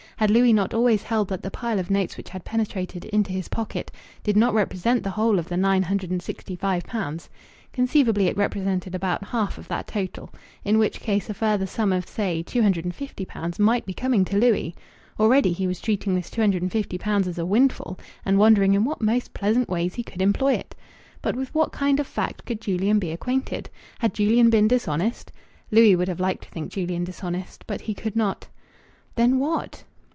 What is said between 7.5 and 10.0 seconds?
Conceivably it represented about half of the